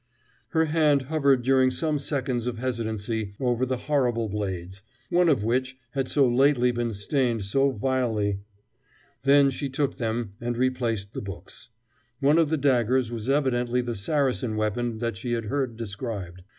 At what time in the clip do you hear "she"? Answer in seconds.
9.51-9.69, 15.17-15.33